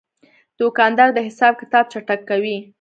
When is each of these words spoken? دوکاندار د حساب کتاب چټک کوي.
دوکاندار 0.59 1.09
د 1.13 1.19
حساب 1.27 1.53
کتاب 1.61 1.85
چټک 1.91 2.19
کوي. 2.29 2.57